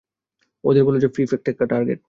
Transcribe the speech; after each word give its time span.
ওদের 0.63 0.83
বল 0.85 0.95
যে 0.99 1.09
কিফ 1.15 1.29
একটা 1.35 1.65
টার্গেট! 1.71 1.99